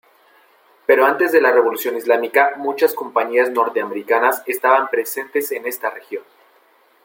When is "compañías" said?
2.95-3.51